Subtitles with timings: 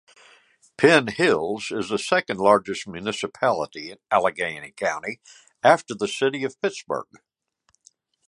[0.77, 5.21] Penn Hills is the second-largest municipality in Allegheny County,
[5.63, 7.05] after the city of Pittsburgh.